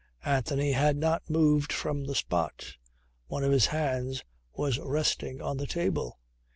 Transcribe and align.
Anthony 0.25 0.71
had 0.71 0.97
not 0.97 1.29
moved 1.29 1.71
from 1.71 2.05
the 2.05 2.15
spot. 2.15 2.75
One 3.27 3.43
of 3.43 3.51
his 3.51 3.67
hands 3.67 4.23
was 4.51 4.79
resting 4.79 5.43
on 5.43 5.57
the 5.57 5.67
table. 5.67 6.17